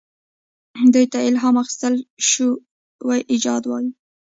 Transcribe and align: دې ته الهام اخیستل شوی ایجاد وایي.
دې 0.93 1.03
ته 1.11 1.19
الهام 1.29 1.55
اخیستل 1.63 1.95
شوی 2.29 3.19
ایجاد 3.31 3.63
وایي. 3.65 3.89